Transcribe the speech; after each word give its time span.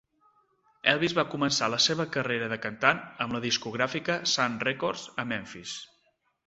Elvis 0.93 1.13
va 1.17 1.25
començar 1.33 1.67
la 1.75 1.79
seva 1.87 2.07
carrera 2.17 2.49
de 2.55 2.59
cantant 2.65 3.05
amb 3.27 3.37
la 3.39 3.45
discogràfica 3.47 4.19
Sun 4.35 4.61
Records 4.69 5.09
a 5.25 5.33
Memphis. 5.35 5.81